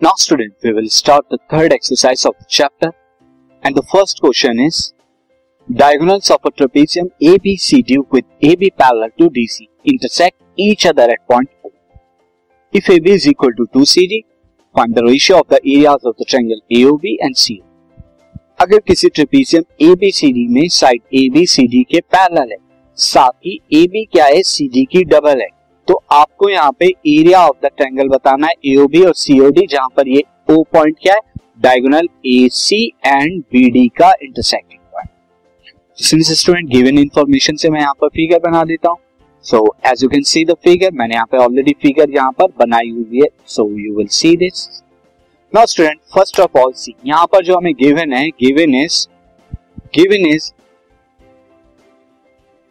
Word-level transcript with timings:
Now 0.00 0.12
student, 0.16 0.54
we 0.62 0.72
will 0.72 0.88
start 0.88 1.26
the 1.30 1.38
third 1.50 1.72
exercise 1.72 2.24
of 2.24 2.34
the 2.38 2.46
chapter 2.48 2.92
and 3.62 3.74
the 3.74 3.82
first 3.82 4.20
question 4.20 4.60
is 4.60 4.92
diagonals 5.68 6.30
of 6.30 6.40
a 6.44 6.50
trapezium 6.50 7.10
ABCD 7.20 7.98
with 8.10 8.24
AB 8.40 8.70
parallel 8.70 9.10
to 9.18 9.28
DC 9.28 9.68
intersect 9.84 10.40
each 10.56 10.86
other 10.86 11.02
at 11.02 11.26
point 11.30 11.50
O. 11.64 11.72
If 12.72 12.88
AB 12.88 13.10
is 13.10 13.26
equal 13.26 13.52
to 13.54 13.66
2CD, 13.74 14.24
find 14.74 14.94
the 14.94 15.04
ratio 15.04 15.40
of 15.40 15.48
the 15.48 15.60
areas 15.64 16.04
of 16.04 16.16
the 16.16 16.24
triangle 16.24 16.60
AOB 16.70 17.16
and 17.20 17.36
CO. 17.36 17.64
अगर 18.60 18.78
किसी 18.86 19.08
trapezium 19.08 19.64
ABCD 19.86 20.48
में 20.54 20.68
side 20.68 21.02
ABCD 21.14 21.84
के 21.90 22.00
parallel 22.14 22.50
है 22.50 22.56
साथ 22.96 23.30
ही 23.46 23.58
AB 23.74 24.04
क्या 24.12 24.24
है 24.24 24.42
CD 24.52 24.84
की 24.92 25.04
double 25.12 25.40
है 25.40 25.48
तो 25.87 26.01
आपको 26.11 26.49
यहाँ 26.49 26.71
पे 26.79 26.85
एरिया 26.85 27.39
ऑफ़ 27.47 27.57
द 27.63 27.69
ट्रायंगल 27.77 28.09
बताना 28.09 28.47
है 28.47 28.53
एओबी 28.73 29.03
और 29.05 29.13
सीओडी 29.15 29.65
जहाँ 29.67 29.87
पर 29.97 30.07
ये 30.07 30.23
ओ 30.51 30.61
पॉइंट 30.73 30.97
क्या 31.01 31.13
है? 31.13 31.19
Diagonal 31.61 32.07
A 32.27 32.47
C 32.51 32.85
and 33.05 33.41
B 33.53 33.69
D 33.71 33.87
का 33.97 34.11
intersecting 34.23 34.79
point 34.93 36.23
student 36.23 36.69
given 36.69 36.97
information 36.99 37.55
से 37.55 37.69
मैं 37.69 37.79
यहाँ 37.79 37.93
पर 38.01 38.07
फिगर 38.09 38.39
बना 38.39 38.63
देता 38.63 38.89
हूँ. 38.89 38.97
So 39.45 39.65
as 39.87 40.03
you 40.03 40.09
can 40.09 40.23
see 40.23 40.43
the 40.45 40.53
figure 40.63 40.91
मैंने 40.93 41.15
यहाँ 41.15 41.25
पे 41.31 41.37
ऑलरेडी 41.37 41.71
फिगर 41.81 42.15
यहाँ 42.15 42.31
पर 42.39 42.47
बनाई 42.59 42.89
हुई 42.91 43.19
है. 43.19 43.27
So 43.47 43.69
you 43.79 43.95
will 43.97 44.07
see 44.09 44.35
this 44.37 44.67
now 45.53 45.65
student 45.65 45.99
first 46.15 46.39
of 46.39 46.57
all 46.59 46.71
see 46.75 46.93
यहाँ 47.05 47.25
पर 47.31 47.43
जो 47.45 47.57
हमें 47.57 47.73
गिवन 47.79 48.13
है 48.13 48.27
given 48.41 48.75
is 48.75 49.05
given 49.95 50.27
is 50.27 50.51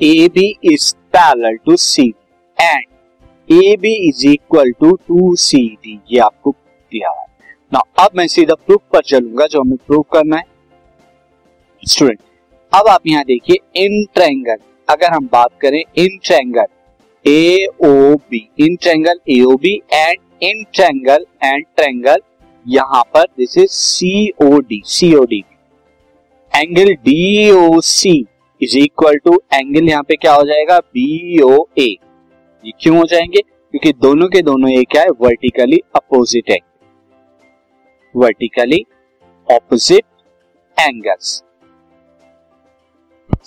A 0.00 0.28
B 0.34 0.46
is 0.64 0.92
parallel 1.12 1.56
to 1.66 1.76
C 1.78 2.08
and 2.58 2.84
A 3.48 3.76
B 3.80 3.92
is 4.08 4.26
equal 4.28 4.70
to 4.80 4.90
two 5.08 5.34
C 5.36 5.58
D 5.84 5.98
ये 6.12 6.18
आपको 6.20 6.50
दिया 6.50 7.10
है। 7.10 7.26
ना 7.72 7.80
अब 7.98 8.16
मैं 8.16 8.26
सीधा 8.26 8.54
प्रूफ 8.56 8.80
पर 8.92 9.02
चलूँगा 9.02 9.46
जो 9.46 9.60
हमें 9.60 9.76
प्रूफ 9.86 10.06
करना 10.12 10.36
है। 10.36 10.44
स्टूडेंट 11.82 12.18
अब 12.72 12.88
आप 12.88 13.06
यहाँ 13.06 13.24
देखिए 13.24 13.84
इन 13.84 14.04
ट्रैंगल 14.14 14.56
अगर 14.88 15.12
हम 15.12 15.28
बात 15.32 15.50
करें 15.60 15.82
in 15.98 16.18
triangle 16.24 16.66
A 17.24 17.66
O 17.84 18.14
B 18.30 18.48
in 18.60 18.76
triangle 18.76 19.20
A 19.30 19.40
O 19.42 19.56
B 19.56 19.74
and 19.92 20.18
in 20.42 20.64
triangle 20.74 21.26
and 21.44 21.64
triangle 21.76 22.20
यहाँ 22.66 23.02
पर 23.14 23.24
this 23.38 23.56
is 23.58 23.70
C 23.70 24.30
O 24.42 24.58
D 24.60 24.80
C 24.86 25.14
O 25.14 25.24
D 25.24 25.42
angle 26.52 26.92
D 27.04 27.50
O 27.50 27.80
C 27.82 28.16
is 28.60 28.76
equal 28.78 29.16
to 29.24 29.40
angle 29.54 29.88
यहाँ 29.88 30.02
पे 30.02 30.16
क्या 30.16 30.34
हो 30.34 30.42
जाएगा? 30.42 30.78
B 30.78 31.40
O 31.42 31.64
ए 31.78 31.94
ये 32.64 32.72
क्यों 32.80 32.96
हो 32.98 33.04
जाएँगे? 33.04 33.40
क्योंकि 33.40 33.92
दोनों 33.92 34.28
के 34.28 34.40
दोनों 34.42 34.70
ये 34.70 34.82
क्या 34.84 35.02
है? 35.02 35.08
वर्टिकली 35.20 35.80
अपोजिट 35.96 36.50
है 36.50 36.58
वर्टिकली 38.14 38.84
ऑपोजिट 39.48 40.04
एंगल्स 40.76 41.42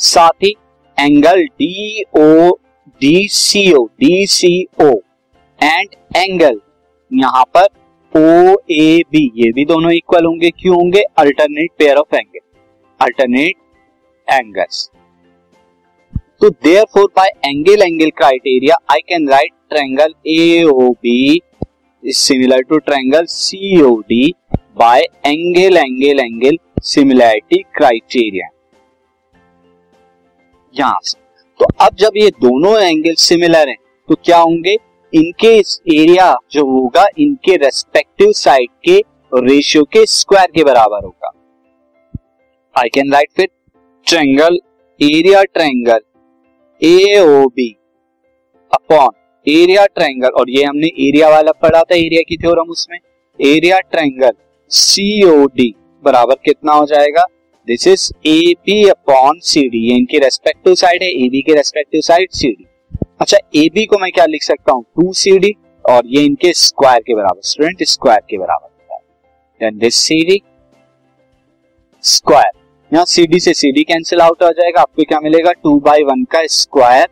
साथ 0.05 0.43
ही 0.43 0.53
angle 0.97 1.43
D 1.43 2.03
O 2.17 2.51
D 3.01 3.27
C 3.31 3.71
O 3.73 3.83
D 3.99 4.25
C 4.27 4.51
O 4.81 4.89
and 5.59 5.95
angle 6.15 6.59
यहाँ 7.11 7.43
पर 7.57 7.67
ओ 8.13 8.55
ए 8.71 9.01
बी 9.11 9.23
ये 9.35 9.51
भी 9.51 9.65
दोनों 9.65 9.91
इक्वल 9.91 10.25
होंगे। 10.25 10.49
क्यों 10.51 10.75
होंगे? 10.75 11.01
Alternate 11.17 11.71
pair 11.79 11.97
of 11.97 12.15
angle 12.15 12.39
alternate 12.99 13.55
angles 14.27 14.89
तो 16.41 16.49
therefore 16.93 17.05
by 17.17 17.29
angle 17.45 17.81
angle 17.81 18.09
criteria 18.17 18.75
I 18.91 18.99
can 19.09 19.27
write 19.29 19.51
triangle 19.69 20.13
A 20.27 20.63
O 20.63 20.89
B 21.03 21.39
similar 22.03 22.61
to 22.61 22.77
triangle 22.79 23.25
C 23.27 23.81
O 23.81 23.95
D 24.09 24.33
by 24.77 25.01
angle 25.25 25.77
angle 25.77 26.19
angle 26.19 26.57
similarity 26.83 27.57
criteria 27.75 28.47
यहाँ 30.75 30.99
से। 31.03 31.17
तो 31.59 31.65
अब 31.85 31.95
जब 31.99 32.17
ये 32.17 32.29
दोनों 32.41 32.77
एंगल 32.81 33.15
सिमिलर 33.19 33.69
हैं 33.69 33.77
तो 34.09 34.15
क्या 34.15 34.37
होंगे? 34.39 34.75
इनके 35.13 35.55
इस 35.57 35.79
एरिया 35.91 36.33
जो 36.51 36.65
होगा, 36.67 37.05
इनके 37.19 37.55
रेस्पेक्टिव 37.57 38.31
साइड 38.35 38.69
के 38.85 38.97
रेशियो 39.33 39.83
के 39.83 40.05
स्क्वायर 40.07 40.51
के 40.55 40.63
बराबर 40.63 41.05
होगा। 41.05 41.31
आई 42.75 42.89
कैन 42.93 43.13
राइट 43.13 43.31
फिर 43.37 43.47
triangle 44.07 44.59
area 45.01 45.43
triangle 45.43 45.99
A 46.81 47.19
O 47.19 47.45
B 47.49 47.69
upon 48.71 49.09
area 49.47 49.85
triangle 49.87 50.29
और 50.39 50.49
ये 50.49 50.63
हमने 50.63 50.87
एरिया 51.07 51.29
वाला 51.29 51.51
पढ़ा 51.61 51.81
था 51.81 51.95
एरिया 51.95 52.21
की 52.29 52.37
थ्योरम 52.37 52.69
उसमें। 52.71 52.97
Area 53.39 53.79
triangle 53.81 54.31
C 54.71 55.07
O 55.25 55.45
D 55.55 55.73
बराबर 56.03 56.35
कितना 56.45 56.73
हो 56.73 56.85
जाएगा? 56.85 57.23
This 57.67 57.87
is 57.87 58.11
A 58.27 58.53
B 58.65 58.83
upon 58.89 59.39
C 59.43 59.67
D 59.69 59.79
ये 59.89 59.95
इनकी 59.97 60.19
रेस्पेक्टिव 60.19 60.75
साइड 60.75 61.03
है 61.03 61.09
ए 61.25 61.29
बी 61.29 61.41
के 61.41 61.53
रेस्पेक्टिव 61.55 62.01
साइड 62.01 62.31
सी 62.31 62.51
डी 62.51 62.65
अच्छा 63.21 63.37
ए 63.55 63.67
बी 63.73 63.85
को 63.85 63.97
मैं 63.99 64.11
क्या 64.11 64.25
लिख 64.25 64.43
सकता 64.43 64.73
हूँ? 64.73 64.83
टू 64.83 65.13
सी 65.13 65.37
डी 65.39 65.53
और 65.85 66.07
ये 66.07 66.23
इनके 66.25 66.53
स्क्वायर 66.55 67.01
के 67.07 67.15
बराबर 67.15 67.41
स्टूडेंट 67.45 67.83
स्क्वायर 67.89 68.21
के 68.29 68.37
बराबर 68.37 68.99
then 69.61 69.77
this 69.79 69.95
C 69.95 70.23
D 70.25 70.41
square 72.03 72.51
यहाँ 72.91 73.05
सी 73.05 73.25
डी 73.27 73.39
से 73.39 73.53
सी 73.53 73.71
डी 73.71 73.83
कैंसिल 73.83 74.21
आउट 74.21 74.43
हो 74.43 74.49
जाएगा, 74.49 74.81
आपको 74.81 75.03
क्या 75.03 75.19
मिलेगा? 75.19 75.51
टू 75.53 75.79
बाई 75.79 76.03
वन 76.03 76.23
का 76.23 76.45
square 76.47 77.07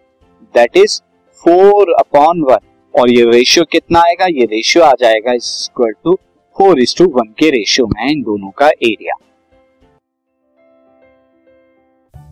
that 0.55 0.77
is 0.77 0.99
four 1.43 1.91
upon 1.93 2.41
one 2.41 2.59
और 2.93 3.11
ये 3.11 3.25
रेशियो 3.25 3.65
कितना 3.71 3.99
आएगा? 3.99 4.25
ये 4.25 4.45
रेशियो 4.45 4.83
आ 4.83 4.91
जाएगा 4.99 5.33
equal 5.33 5.91
to 6.03 6.13
four 6.57 6.79
is 6.79 6.95
to 6.97 7.05
one 7.15 7.33
के 7.39 7.49
रेशियो 7.49 7.87
में 7.87 8.09
इन 8.11 8.21
दोनों 8.21 8.51
का 8.51 8.67
area 8.67 9.15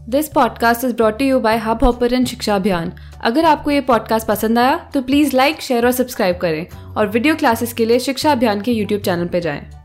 this 0.10 0.28
podcast 0.30 0.84
is 0.86 0.96
brought 0.96 1.22
you 1.22 1.40
by 1.40 1.58
Hubhopper 1.84 2.24
Shiksha 2.26 2.56
Abhiyan 2.56 2.92
अगर 3.24 3.46
आपको 3.46 3.72
ये 3.72 3.82
पॉडकास्ट 3.82 4.28
पसंद 4.28 4.60
आया 4.60 4.78
तो 4.94 5.02
प्लीज़ 5.02 5.36
लाइक 5.36 5.62
शेयर 5.62 5.86
और 5.86 5.92
सब्सक्राइब 5.92 6.38
करें। 6.38 6.66
और 6.98 7.08
वीडियो 7.08 7.36
क्लासेस 7.36 7.74
के 7.74 7.86
लिए 7.86 8.00
शिक्षा 8.00 8.32
अभियान 8.32 8.62
के 8.62 8.72
यूट्यूब 8.72 9.02
चैनल 9.02 9.28
पर 9.28 9.40
जाएँ। 9.40 9.83